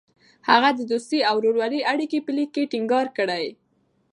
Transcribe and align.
هغه 0.49 0.69
د 0.75 0.79
دوستۍ 0.91 1.19
او 1.29 1.35
ورورولۍ 1.39 1.81
اړیکې 1.93 2.19
په 2.25 2.31
لیک 2.37 2.49
کې 2.55 2.69
ټینګار 2.71 3.07
کړې. 3.17 3.45